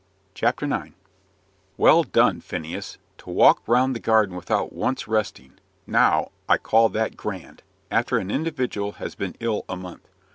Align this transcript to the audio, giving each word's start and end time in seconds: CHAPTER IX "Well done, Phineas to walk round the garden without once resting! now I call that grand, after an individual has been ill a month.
CHAPTER 0.33 0.65
IX 0.65 0.95
"Well 1.77 2.01
done, 2.01 2.41
Phineas 2.41 2.97
to 3.19 3.29
walk 3.29 3.61
round 3.67 3.95
the 3.95 3.99
garden 3.99 4.35
without 4.35 4.73
once 4.73 5.07
resting! 5.07 5.59
now 5.85 6.31
I 6.49 6.57
call 6.57 6.89
that 6.89 7.15
grand, 7.15 7.61
after 7.91 8.17
an 8.17 8.31
individual 8.31 8.93
has 8.93 9.13
been 9.13 9.35
ill 9.39 9.63
a 9.69 9.75
month. 9.75 10.07